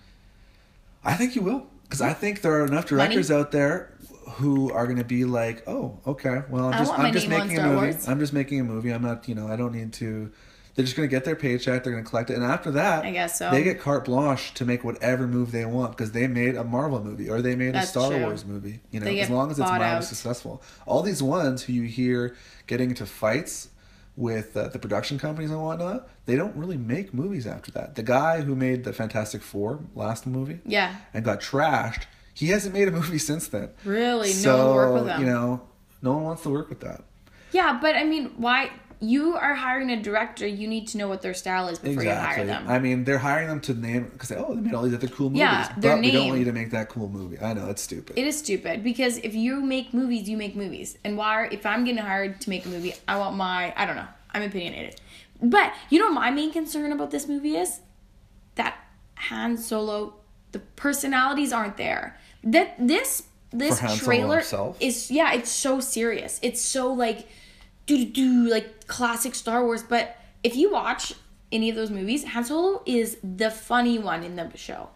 [1.03, 3.93] I think you will, because I think there are enough directors out there
[4.33, 7.63] who are going to be like, "Oh, okay, well, I'm just, I'm just making a
[7.63, 7.75] movie.
[7.75, 8.91] Wars." I'm just making a movie.
[8.91, 10.31] I'm not, you know, I don't need to."
[10.75, 11.83] They're just going to get their paycheck.
[11.83, 13.49] They're going to collect it, and after that, I guess so.
[13.49, 17.03] They get carte blanche to make whatever move they want because they made a Marvel
[17.03, 18.21] movie or they made That's a Star true.
[18.21, 18.81] Wars movie.
[18.91, 20.61] You know, as long as it's mildly successful.
[20.85, 22.35] All these ones who you hear
[22.67, 23.69] getting into fights
[24.17, 27.95] with uh, the production companies and whatnot, they don't really make movies after that.
[27.95, 30.95] The guy who made the Fantastic Four last movie, Yeah.
[31.13, 32.03] and got trashed.
[32.33, 33.69] He hasn't made a movie since then.
[33.85, 34.29] Really?
[34.29, 35.19] No so, one work with him.
[35.21, 35.61] You know,
[36.01, 37.03] no one wants to work with that.
[37.51, 38.71] Yeah, but I mean, why?
[38.99, 40.47] You are hiring a director.
[40.47, 42.67] You need to know what their style is before you hire them.
[42.67, 45.29] I mean, they're hiring them to name because oh, they made all these other cool
[45.29, 45.41] movies.
[45.41, 47.39] Yeah, but their we don't want you to make that cool movie.
[47.39, 48.17] I know it's stupid.
[48.17, 50.97] It is stupid because if you make movies, you make movies.
[51.03, 51.47] And why?
[51.51, 53.71] If I'm getting hired to make a movie, I want my.
[53.77, 54.07] I don't know.
[54.31, 54.99] I'm opinionated.
[55.41, 57.81] But you know, what my main concern about this movie is
[58.55, 58.77] that
[59.15, 60.15] Han Solo,
[60.51, 62.17] the personalities aren't there.
[62.43, 66.39] That this this For Han Solo trailer is yeah, it's so serious.
[66.41, 67.27] It's so like
[67.87, 69.81] do do do like classic Star Wars.
[69.81, 71.13] But if you watch
[71.51, 74.89] any of those movies, Han Solo is the funny one in the show.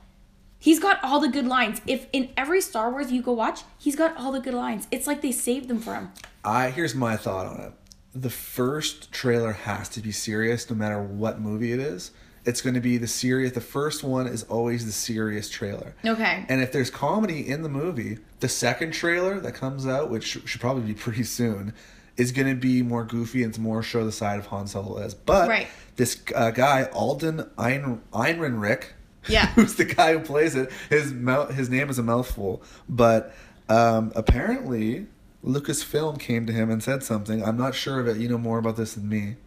[0.60, 1.82] He's got all the good lines.
[1.88, 4.88] If in every Star Wars you go watch, he's got all the good lines.
[4.92, 6.12] It's like they saved them for him.
[6.46, 7.74] I here's my thought on it.
[8.14, 12.12] The first trailer has to be serious, no matter what movie it is.
[12.44, 13.54] It's going to be the serious.
[13.54, 15.94] The first one is always the serious trailer.
[16.04, 16.46] Okay.
[16.50, 20.60] And if there's comedy in the movie, the second trailer that comes out, which should
[20.60, 21.74] probably be pretty soon,
[22.22, 25.14] is going to be more goofy and more show the side of Han Solo as.
[25.14, 25.68] But Right.
[25.96, 28.84] this uh, guy Alden Ein- Ehrenreich,
[29.28, 29.48] Yeah.
[29.56, 33.34] who's the guy who plays it, his mouth, his name is a mouthful, but
[33.70, 35.08] um, apparently
[35.46, 37.44] Lucasfilm came to him and said something.
[37.44, 38.18] I'm not sure of it.
[38.18, 39.38] You know more about this than me.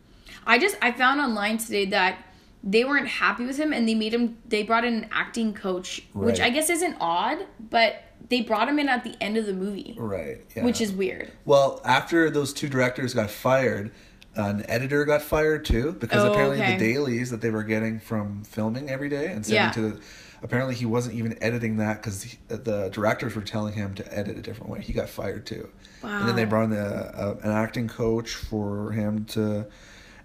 [0.47, 2.19] I just I found online today that
[2.67, 6.03] they weren't happy with him and they made him they brought in an acting coach,
[6.15, 7.39] which I guess isn't odd,
[7.71, 7.97] but
[8.31, 10.39] they brought him in at the end of the movie, Right.
[10.57, 10.65] Yeah.
[10.65, 11.31] which is weird.
[11.45, 13.91] Well, after those two directors got fired,
[14.35, 16.73] an editor got fired too because Oh, apparently okay.
[16.73, 19.71] the dailies that they were getting from filming every day and sending Yeah.
[19.73, 20.01] to the
[20.43, 24.43] apparently he wasn't even editing that because the directors were telling him to edit a
[24.43, 24.81] different way.
[24.81, 25.69] He got fired too,
[26.03, 29.67] and then they brought in the, uh, an acting coach for him to.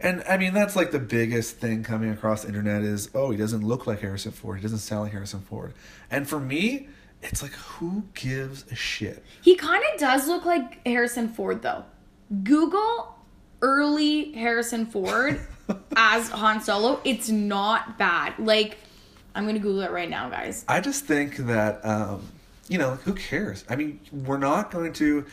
[0.02, 3.38] And I mean that's like the biggest thing coming across the internet is oh he
[3.38, 5.74] doesn't look like Harrison Ford he doesn't sound like Harrison Ford
[6.10, 6.88] and for me
[7.22, 11.84] it's like who gives a shit He kind of does look like Harrison Ford though.
[12.44, 13.16] Google
[13.62, 15.40] early Harrison Ford
[15.96, 17.02] as Han Solo.
[17.04, 18.36] It's not bad.
[18.40, 18.78] Like
[19.36, 20.64] I'm gonna Google it right now, guys.
[20.68, 22.22] I just think that um,
[22.68, 23.66] you know who cares?
[23.70, 25.26] I mean, we're not going to.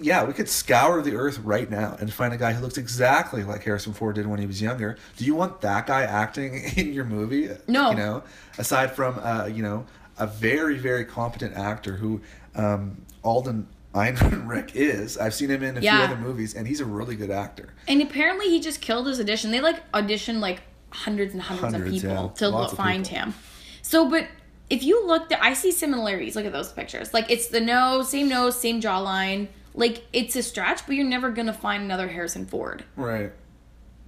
[0.00, 3.42] Yeah, we could scour the earth right now and find a guy who looks exactly
[3.44, 4.96] like Harrison Ford did when he was younger.
[5.16, 7.48] Do you want that guy acting in your movie?
[7.66, 7.90] No.
[7.90, 8.22] You know,
[8.58, 9.86] aside from uh, you know
[10.18, 12.20] a very very competent actor who
[12.54, 15.16] um, Alden Ehrenreich is.
[15.16, 16.06] I've seen him in a Yeah.
[16.06, 17.72] few other movies, and he's a really good actor.
[17.88, 19.50] And apparently he just killed his audition.
[19.50, 22.38] They like auditioned like hundreds and hundreds, Hundreds, of people yeah.
[22.38, 23.18] to Lots find people.
[23.18, 23.34] him.
[23.82, 24.26] So, but
[24.68, 26.36] if you look, I see similarities.
[26.36, 27.14] Look at those pictures.
[27.14, 29.48] Like it's the nose, same nose, same jawline.
[29.80, 32.84] Like it's a stretch, but you're never gonna find another Harrison Ford.
[32.96, 33.32] Right.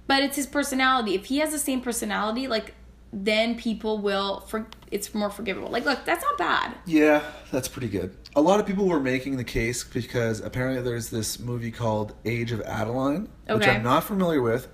[0.05, 1.15] But it's his personality.
[1.15, 2.75] If he has the same personality, like
[3.11, 5.69] then people will for it's more forgivable.
[5.69, 6.75] Like, look, that's not bad.
[6.85, 8.15] Yeah, that's pretty good.
[8.35, 12.51] A lot of people were making the case because apparently there's this movie called Age
[12.51, 14.67] of Adaline, which I'm not familiar with,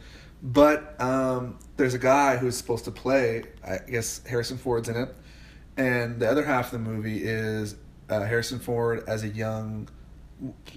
[0.44, 5.16] but um, there's a guy who's supposed to play, I guess Harrison Ford's in it,
[5.78, 7.76] and the other half of the movie is
[8.10, 9.88] uh, Harrison Ford as a young.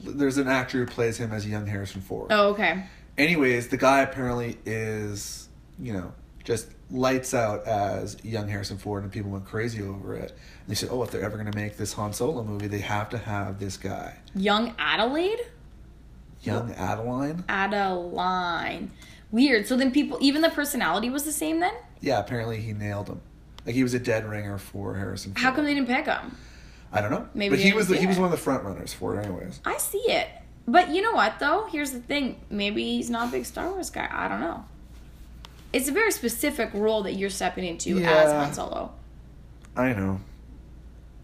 [0.04, 2.28] There's an actor who plays him as young Harrison Ford.
[2.30, 2.84] Oh, okay.
[3.16, 5.48] Anyways, the guy apparently is,
[5.78, 6.12] you know,
[6.44, 10.30] just lights out as young Harrison Ford, and people went crazy over it.
[10.30, 12.80] And they said, oh, if they're ever going to make this Han Solo movie, they
[12.80, 15.40] have to have this guy, Young Adelaide?
[16.42, 17.44] young Adaline.
[17.48, 18.90] Adaline.
[19.30, 19.66] Weird.
[19.66, 21.72] So then people even the personality was the same then?
[22.00, 23.20] Yeah, apparently he nailed him.
[23.64, 25.32] Like he was a dead ringer for Harrison.
[25.32, 25.42] Ford.
[25.42, 26.36] How come they didn't pick him?
[26.92, 27.28] I don't know.
[27.34, 29.60] Maybe but he was the, he was one of the front runners for it, anyways.
[29.64, 30.28] I see it.
[30.68, 31.66] But you know what though?
[31.70, 32.40] Here's the thing.
[32.50, 34.08] Maybe he's not a big Star Wars guy.
[34.10, 34.64] I don't know.
[35.72, 38.44] It's a very specific role that you're stepping into as Yeah.
[38.44, 38.92] Han Solo.
[39.74, 40.20] I know.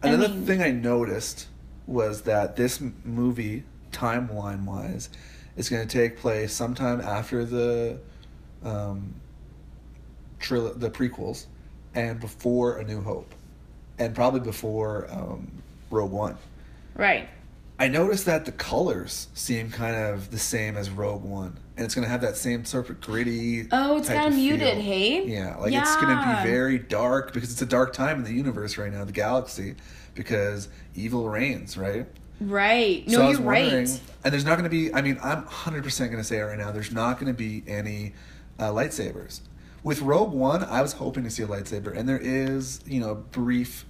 [0.03, 1.49] I Another mean- thing I noticed
[1.87, 5.11] was that this movie, timeline wise,
[5.57, 7.99] is going to take place sometime after the
[8.65, 9.15] um,
[10.41, 11.47] tril- the prequels
[11.95, 13.35] and before A New Hope,
[13.99, 15.51] and probably before um,
[15.91, 16.37] Rogue One.
[16.95, 17.29] Right.
[17.81, 21.95] I noticed that the colors seem kind of the same as Rogue One, and it's
[21.95, 23.69] going to have that same sort of gritty.
[23.71, 25.25] Oh, it's type kinda muted, hey?
[25.25, 28.33] Yeah, like it's going to be very dark because it's a dark time in the
[28.33, 29.77] universe right now, the galaxy,
[30.15, 32.07] because evil reigns, right?
[32.41, 33.07] Right.
[33.07, 34.01] No, So you're right.
[34.25, 34.93] And there's not going to be.
[34.93, 36.73] I mean, I'm 100 percent going to say it right now.
[36.73, 38.15] There's not going to be any
[38.59, 39.41] uh, lightsabers.
[39.85, 43.15] With Rogue One, I was hoping to see a lightsaber, and there is, you know,
[43.15, 43.85] brief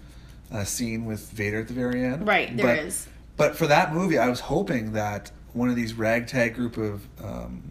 [0.53, 2.27] uh, scene with Vader at the very end.
[2.27, 3.07] Right, there but, is.
[3.37, 7.71] But for that movie, I was hoping that one of these ragtag group of um,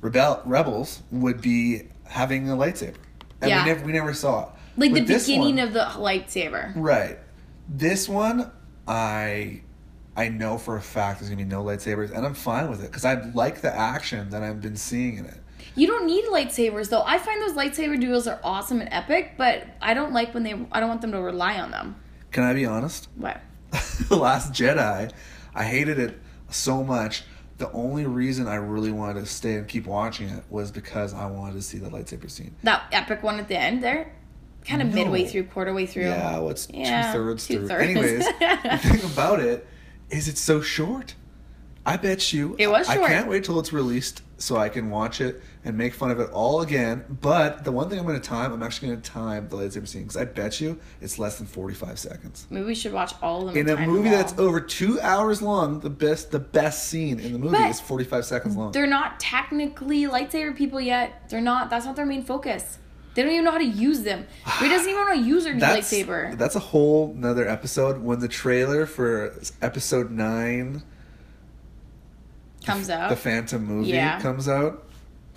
[0.00, 2.96] rebel rebels would be having a lightsaber,
[3.40, 3.64] and Yeah.
[3.64, 4.48] we never we never saw it.
[4.76, 6.72] Like With the beginning one- of the lightsaber.
[6.74, 7.18] Right.
[7.68, 8.50] This one,
[8.88, 9.62] I
[10.16, 12.90] I know for a fact there's gonna be no lightsabers, and I'm fine with it
[12.90, 15.40] because I like the action that I've been seeing in it.
[15.74, 17.02] You don't need lightsabers though.
[17.02, 20.52] I find those lightsaber duels are awesome and epic, but I don't like when they
[20.72, 21.96] I don't want them to rely on them.
[22.30, 23.08] Can I be honest?
[23.16, 23.40] What?
[24.08, 25.10] the Last Jedi,
[25.54, 27.24] I hated it so much.
[27.58, 31.26] The only reason I really wanted to stay and keep watching it was because I
[31.26, 32.54] wanted to see the lightsaber scene.
[32.62, 34.12] That epic one at the end there?
[34.64, 34.94] Kind of No.
[34.94, 36.04] midway through, quarter way through.
[36.04, 37.56] Yeah, what's Yeah, two thirds through?
[37.62, 37.82] two-thirds.
[37.82, 39.66] Anyways, the thing about it
[40.10, 41.14] is it's so short.
[41.86, 42.98] I bet you It was short.
[42.98, 46.20] I can't wait till it's released so I can watch it and make fun of
[46.20, 47.04] it all again.
[47.08, 49.88] But the one thing I'm going to time, I'm actually going to time the lightsaber
[49.88, 52.46] scene because I bet you it's less than 45 seconds.
[52.50, 53.68] Maybe we should watch all of them.
[53.68, 57.38] In a movie that's over two hours long, the best the best scene in the
[57.38, 58.72] movie But is 45 seconds long.
[58.72, 61.28] They're not technically lightsaber people yet.
[61.30, 61.70] They're not.
[61.70, 62.78] That's not their main focus.
[63.14, 64.26] They don't even know how to use them.
[64.60, 66.36] Rey doesn't even know how to use their That's, lightsaber.
[66.36, 68.02] that's a whole another episode.
[68.02, 70.82] When the trailer for episode nine
[72.64, 73.10] Comes out.
[73.10, 74.20] the Phantom movie Yeah.
[74.20, 74.84] comes out,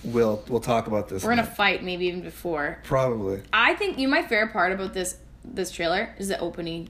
[0.04, 1.24] we'll we'll talk about this.
[1.24, 2.80] We're gonna fight maybe even before.
[2.84, 3.42] probably.
[3.54, 6.90] I think you know my favorite part about this this trailer is the opening.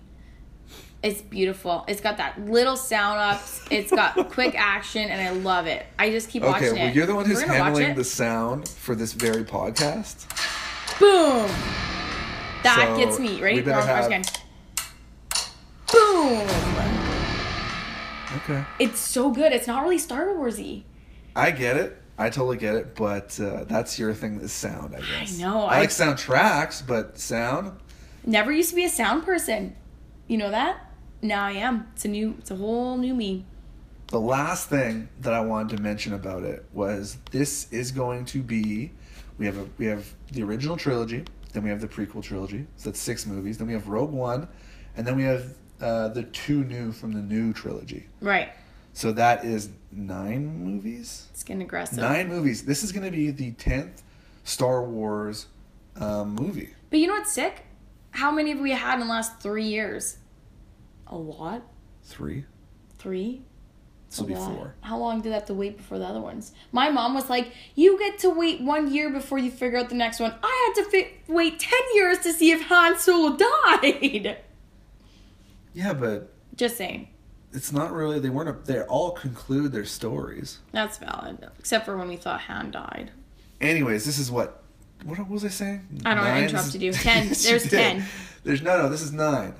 [1.04, 1.86] It's beautiful.
[1.88, 3.64] It's got that little sound ups.
[3.70, 5.86] It's got quick action, and I love it.
[6.00, 6.78] I just keep Okay, watching well, it.
[6.78, 9.44] Okay, well you're the one who's We're gonna watch handling the sound for this very
[9.44, 10.26] podcast.
[11.00, 11.48] Boom.
[12.64, 13.40] That So, gets me.
[13.42, 13.58] Ready?
[13.58, 14.10] we better We're have-
[18.50, 18.64] Okay.
[18.80, 19.52] It's so good.
[19.52, 20.84] It's not really Star Warsy.
[21.36, 22.02] I get it.
[22.18, 25.40] I totally get it, but uh, that's your thing is sound, I guess.
[25.40, 27.80] I know, I, I- like soundtracks, but sound.
[28.26, 29.76] Never used to be a sound person.
[30.28, 30.92] You know that?
[31.22, 31.88] Now I am.
[31.94, 32.36] It's a new.
[32.40, 33.46] It's a whole new me.
[34.08, 38.42] The last thing that I wanted to mention about it was this is going to
[38.42, 38.92] be
[39.38, 42.66] we have a we have the original trilogy, then we have the prequel trilogy.
[42.78, 43.58] So that's six movies.
[43.58, 44.48] Then we have Rogue One,
[44.96, 48.08] and then we have uh, the two new from the new trilogy.
[48.22, 48.50] Right.
[48.94, 51.28] So that is nine movies.
[51.32, 52.00] It's getting aggressive.
[52.00, 52.64] Nine movies.
[52.64, 54.02] This is going to be the tenth
[54.44, 55.48] Star Wars
[55.98, 56.70] um, movie.
[56.90, 57.66] But you know what's sick?
[58.12, 60.18] How many have we had in the last three years?
[61.08, 61.62] A lot.
[62.04, 62.46] Three.
[62.98, 63.44] Three.
[64.10, 64.74] This will be four.
[64.82, 66.54] How long did I have to wait before the other ones?
[66.72, 69.96] My mom was like, "You get to wait one year before you figure out the
[69.96, 73.36] next one." I had to fi- wait ten years to see if Han Solo
[73.72, 74.38] died.
[75.78, 77.08] Yeah, but Just saying.
[77.54, 78.20] it's not really.
[78.20, 78.50] They weren't.
[78.50, 80.58] A, they all conclude their stories.
[80.72, 81.48] That's valid.
[81.60, 83.12] Except for when we thought Han died.
[83.62, 84.64] Anyways, this is what.
[85.06, 86.02] What was I saying?
[86.04, 86.92] I don't know, I interrupted you.
[87.08, 87.28] Ten.
[87.28, 88.04] Yes, There's ten.
[88.44, 88.90] There's no, no.
[88.90, 89.54] This is nine.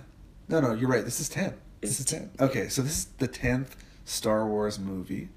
[0.50, 0.74] No, no.
[0.74, 1.06] You're right.
[1.06, 1.54] This is ten.
[1.82, 2.32] This is ten.
[2.40, 3.76] Okay, so this is the tenth
[4.06, 5.30] Star Wars movie,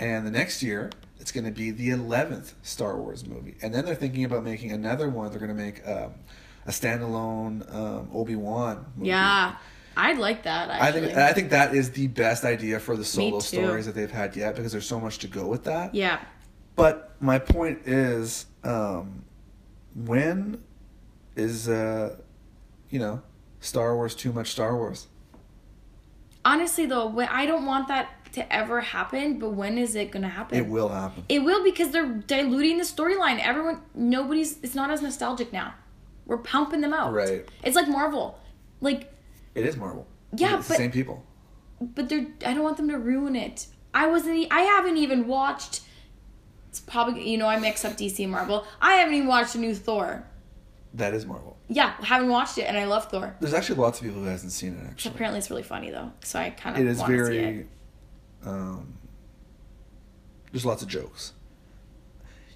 [0.00, 3.84] and the next year it's going to be the eleventh Star Wars movie, and then
[3.84, 5.30] they're thinking about making another one.
[5.30, 6.14] They're going to make um,
[6.66, 8.84] a standalone um, Obi Wan.
[9.00, 9.54] Yeah,
[9.96, 10.70] I'd like that.
[10.70, 11.06] I Actually.
[11.06, 14.36] think I think that is the best idea for the solo stories that they've had
[14.36, 15.94] yet because there's so much to go with that.
[15.94, 16.20] yeah.
[16.76, 19.24] But my point is, um,
[19.94, 20.62] when
[21.36, 22.16] is uh,
[22.90, 23.22] you know,
[23.60, 25.06] Star Wars too much Star Wars?
[26.44, 29.38] Honestly, though, when, I don't want that to ever happen.
[29.38, 30.58] But when is it gonna happen?
[30.58, 31.24] It will happen.
[31.28, 33.38] It will because they're diluting the storyline.
[33.40, 34.58] Everyone, nobody's.
[34.62, 35.74] It's not as nostalgic now.
[36.26, 37.12] We're pumping them out.
[37.12, 37.46] Right.
[37.62, 38.38] It's like Marvel,
[38.80, 39.13] like,
[39.54, 40.06] It is Marvel.
[40.36, 41.24] Yeah, it's the but- same people.
[41.80, 42.26] but they're.
[42.44, 43.66] I don't want them to ruin it.
[43.92, 44.48] I wasn't.
[44.50, 45.80] I haven't even watched.
[46.68, 48.66] It's probably you know I mix up DC and Marvel.
[48.80, 50.26] I haven't even watched a new Thor.
[50.94, 51.56] That is Marvel.
[51.68, 53.36] Yeah, I haven't watched it, and I love Thor.
[53.40, 54.86] There's actually lots of people who hasn't seen it.
[54.88, 57.38] Actually, Apparently, it's really funny though, so I kind of it is very.
[57.60, 57.66] it.
[58.44, 58.94] Um,
[60.52, 61.32] there's lots of jokes.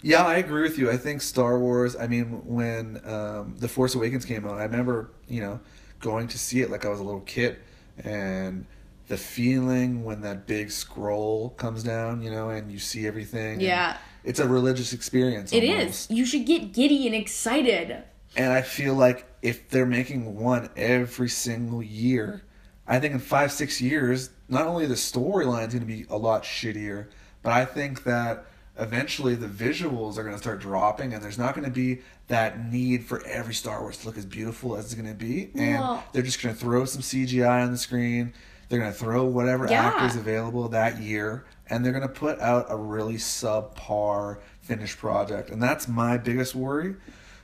[0.03, 0.91] Yeah, I agree with you.
[0.91, 1.97] I think Star Wars.
[1.97, 5.61] I mean, when um, the Force Awakens came out, I remember you know
[6.01, 7.59] going to see it like I was a little kid,
[8.05, 8.67] and
[9.09, 13.61] the feeling when that big scroll comes down, you know, and you see everything.
[13.61, 13.97] Yeah.
[14.23, 15.53] it's a religious experience.
[15.53, 15.79] It is.
[15.81, 16.11] almost.
[16.11, 18.05] You should get giddy and excited.
[18.37, 22.43] And I feel like if they're making one every single year,
[22.87, 26.43] I think in five, six years, not only the storyline's going to be a lot
[26.43, 27.07] shittier,
[27.43, 28.47] but I think that
[28.79, 32.71] eventually the visuals are going to start dropping and there's not going to be that
[32.73, 35.51] need for every Star Wars to look as beautiful as it's going to be.
[35.55, 38.33] And they're just going to throw some CGI on the screen.
[38.69, 39.87] They're going to throw whatever Yeah.
[39.87, 45.51] actors available that year and they're going to put out a really subpar finished project.
[45.51, 46.97] And that's my biggest worry.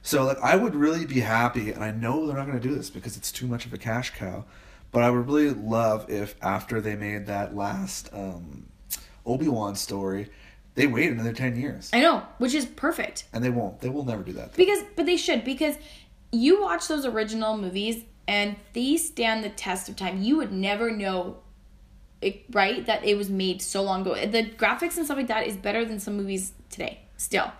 [0.02, 2.74] So like I would really be happy, and I know they're not going to do
[2.74, 4.44] this because it's too much of a cash cow.
[4.92, 8.66] But I would really love if after they made that last um,
[9.26, 10.28] Obi Wan story,
[10.74, 13.24] they wait another ten years, I know, which is perfect.
[13.32, 13.80] and they won't.
[13.80, 14.54] They will never do that.
[14.54, 15.76] Because, but they should because
[16.32, 20.22] you watch those original movies and they stand the test of time.
[20.22, 21.38] You would never know,
[22.20, 24.14] it, right, that it was made so long ago.
[24.14, 27.00] The graphics and stuff like that is better than some movies today.
[27.16, 27.52] Still,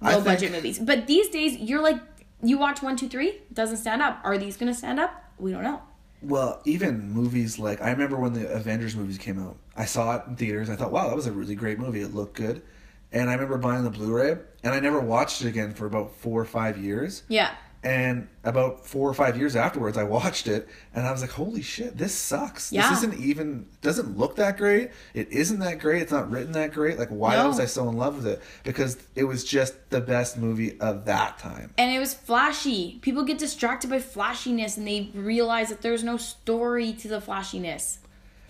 [0.00, 0.78] low budget movies.
[0.78, 2.00] But these days, you're like,
[2.42, 4.20] you watch one, two, three, it doesn't stand up.
[4.24, 5.12] Are these gonna stand up?
[5.38, 5.82] We don't know.
[6.22, 9.56] Well, even movies like I remember when the Avengers movies came out.
[9.76, 10.70] I saw it in theaters.
[10.70, 12.00] I thought, wow, that was a really great movie.
[12.00, 12.62] It looked good,
[13.10, 16.40] and I remember buying the Blu-ray, and I never watched it again for about four
[16.40, 17.24] or five years.
[17.28, 17.54] Yeah.
[17.84, 21.62] And about four or five years afterwards, I watched it and I was like, "Holy
[21.62, 22.70] shit, this sucks!
[22.72, 22.88] Yeah.
[22.88, 24.90] This isn't even doesn't look that great.
[25.14, 26.02] It isn't that great.
[26.02, 26.96] It's not written that great.
[26.96, 27.48] Like, why No.
[27.48, 28.40] was I so in love with it?
[28.62, 31.74] Because it was just the best movie of that time.
[31.76, 32.98] And it was flashy.
[33.02, 37.98] People get distracted by flashiness and they realize that there's no story to the flashiness.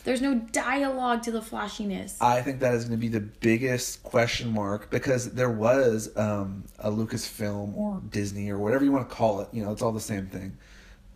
[0.05, 2.21] There's no dialogue to the flashiness.
[2.21, 6.65] I think that is going to be the biggest question mark because there was um,
[6.79, 9.49] a Lucasfilm or Disney or whatever you want to call it.
[9.53, 10.57] You know, it's all the same thing.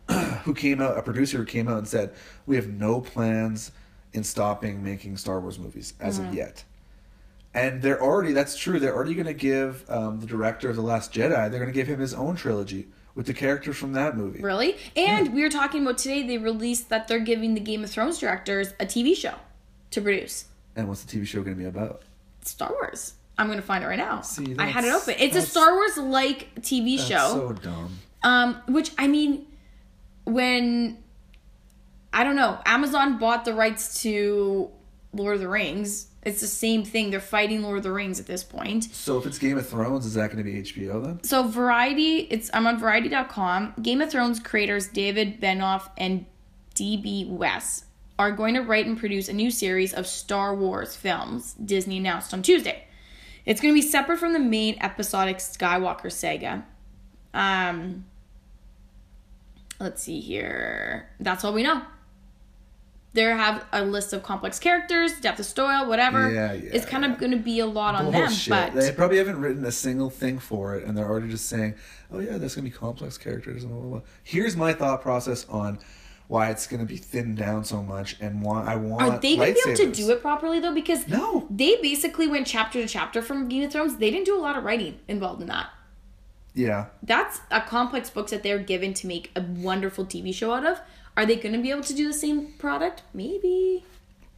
[0.45, 2.12] who came out, a producer who came out and said,
[2.47, 3.72] "We have no plans
[4.12, 6.62] in stopping making Star Wars movies as of yet."
[7.53, 10.82] And they're already, that's true, they're already going to give um, the director of The
[10.82, 14.16] Last Jedi, they're going to give him his own trilogy with the characters from that
[14.16, 14.40] movie.
[14.40, 14.76] Really?
[14.94, 18.18] And we were talking about today, they released that they're giving the Game of Thrones
[18.18, 19.34] directors a TV show
[19.90, 20.44] to produce.
[20.76, 22.02] And what's the TV show going to be about?
[22.42, 23.14] Star Wars.
[23.38, 24.20] I'm going to find it right now.
[24.20, 25.14] See, I had it open.
[25.18, 27.16] It's a Star Wars like TV That's show.
[27.16, 27.98] so dumb.
[28.22, 29.46] Um, which I mean,
[30.24, 30.98] when
[32.12, 34.70] I don't know, Amazon bought the rights to
[35.12, 36.08] Lord of the Rings.
[36.26, 37.10] It's the same thing.
[37.12, 38.92] They're fighting Lord of the Rings at this point.
[38.92, 41.22] So if it's Game of Thrones, is that going to be HBO then?
[41.22, 43.74] So Variety, it's I'm on Variety.com.
[43.80, 46.26] Game of Thrones creators David Benioff and
[46.74, 47.84] DB Weiss
[48.18, 51.54] are going to write and produce a new series of Star Wars films.
[51.54, 52.88] Disney announced on Tuesday.
[53.44, 56.66] It's going to be separate from the main episodic Skywalker saga.
[57.34, 58.04] Um,
[59.78, 61.08] let's see here.
[61.20, 61.82] That's all we know.
[63.16, 66.30] They have a list of complex characters, depth of story, whatever.
[66.32, 69.18] Yeah, yeah, It's kind of going to be a lot on them, but they probably
[69.18, 71.74] haven't written a single thing for it, and they're already just saying,
[72.12, 74.00] "Oh yeah, there's gonna be complex characters." And blah, blah, blah.
[74.22, 75.78] Here's my thought process on
[76.28, 79.02] why it's gonna be thinned down so much, and why I want.
[79.02, 80.74] Are they going to be able to do it properly though?
[80.74, 81.46] Because No.
[81.50, 83.96] they basically went chapter to chapter from Game of Thrones.
[83.96, 85.70] They didn't do a lot of writing involved in that.
[86.54, 90.66] Yeah, That's a complex book that they're given to make a wonderful TV show out
[90.66, 90.80] of.
[91.16, 93.02] Are they going to be able to do the same product?
[93.14, 93.84] Maybe.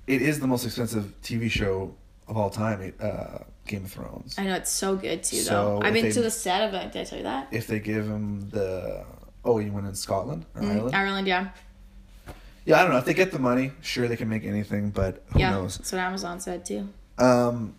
[0.07, 1.95] it is the most expensive TV show
[2.29, 2.93] of all time.
[3.01, 4.35] Uh, Game of Thrones.
[4.39, 5.87] I know it's so good too, So, though.
[5.87, 6.91] I've been they- to the set of it.
[6.93, 7.49] Did I tell you that?
[7.51, 9.05] If they give him the
[9.45, 10.95] oh, you went in Scotland or Ireland?
[10.97, 11.49] Ireland, yeah,
[12.65, 12.99] Yeah, I don't know.
[12.99, 15.51] If they get the money, sure they can make anything, but who yeah.
[15.51, 15.77] knows?
[15.79, 16.89] That's what Amazon said too.
[17.19, 17.75] Um,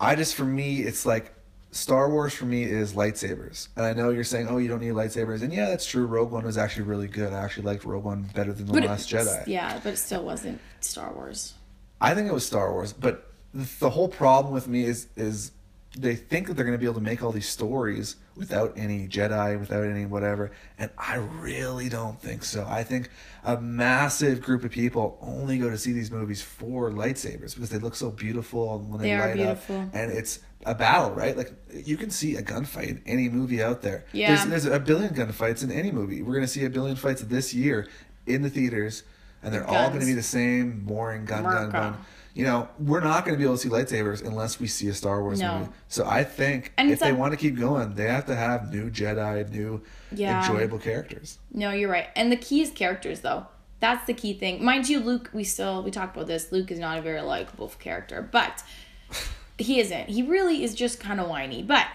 [0.00, 1.32] I just for me, it's like
[1.70, 4.92] Star Wars for me is lightsabers, and I know you're saying, oh, you don't need
[4.94, 6.06] lightsabers, and yeah, that's true.
[6.06, 7.32] Rogue One was actually really good.
[7.32, 9.46] I actually liked Rogue One better than the But Last Jedi.
[9.46, 11.54] yeah, but it still wasn't Star Wars.
[12.00, 15.52] I think it was Star Wars, but the, the whole problem with me is is
[15.98, 19.08] they think that they're going to be able to make all these stories without any
[19.08, 22.64] Jedi, without any whatever, and I really don't think so.
[22.68, 23.10] I think
[23.44, 27.78] a massive group of people only go to see these movies for lightsabers because they
[27.78, 29.80] look so beautiful when they, They light beautiful.
[29.80, 31.36] up, and it's a battle, right?
[31.36, 34.04] Like you can see a gunfight in any movie out there.
[34.12, 34.28] Yeah.
[34.34, 36.22] There's, there's a billion gunfights in any movie.
[36.22, 37.88] We're going to see a billion fights this year
[38.26, 39.02] in the theaters,
[39.42, 41.96] and they're all going to be the same boring gun, gun, gun.
[42.38, 44.94] You know, we're not going to be able to see lightsabers unless we see a
[44.94, 45.58] Star Wars No.
[45.58, 45.70] movie.
[45.88, 48.90] So I think And if they want to keep going, they have to have new
[48.90, 49.82] Jedi, new
[50.12, 50.40] Yeah.
[50.40, 51.38] enjoyable characters.
[51.52, 52.06] No, you're right.
[52.14, 53.46] And the key is characters, though.
[53.80, 54.64] That's the key thing.
[54.64, 56.52] Mind you, Luke, we still we talked about this.
[56.52, 58.62] Luke is not a very likable character, but
[59.58, 60.08] he isn't.
[60.08, 61.62] He really is just kind of whiny.
[61.64, 61.86] But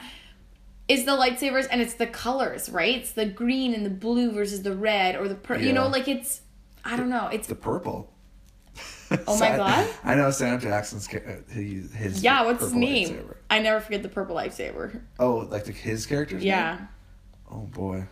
[0.90, 2.98] it's the lightsabers and it's the colors, right?
[2.98, 6.08] It's the green and the blue versus the red or the pur- you know, like
[6.10, 6.42] it's
[6.86, 7.28] I don't know.
[7.28, 8.10] It's The purple.
[9.28, 9.90] Oh my God.
[10.04, 12.44] I know Sam Jackson's ca- uh, his yeah.
[12.44, 13.10] What's his name?
[13.10, 13.36] lightsaber.
[13.50, 15.02] I never forget the purple lightsaber.
[15.20, 16.88] Oh, like the, his character's Yeah, name?
[17.52, 18.06] Oh boy,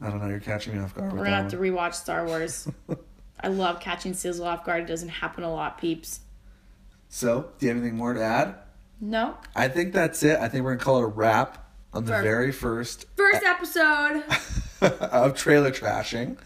[0.00, 0.28] I don't know.
[0.28, 1.12] You're catching me off guard.
[1.12, 1.66] we're gonna have to one.
[1.68, 2.68] rewatch Star Wars.
[3.40, 4.82] I love catching Sizzle off guard.
[4.82, 6.20] It doesn't happen a lot, peeps.
[7.08, 8.54] So, do you have anything more to add?
[9.00, 9.36] No.
[9.56, 10.38] I think that's it.
[10.38, 12.24] I think we're gonna call it a wrap on the Perfect.
[12.24, 14.22] very first First episode.
[15.00, 16.38] of trailer trashing.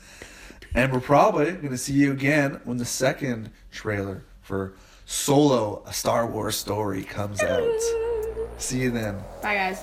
[0.75, 5.93] And we're probably going to see you again when the second trailer for Solo, a
[5.93, 7.81] Star Wars story, comes out.
[8.59, 9.17] See you then.
[9.43, 9.79] Bye, guys.